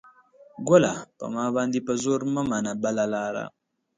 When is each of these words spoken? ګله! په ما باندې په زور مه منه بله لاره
ګله! 0.67 0.93
په 1.17 1.25
ما 1.33 1.45
باندې 1.57 1.79
په 1.87 1.93
زور 2.03 2.21
مه 2.33 2.41
منه 2.51 2.73
بله 2.83 3.05
لاره 3.13 3.45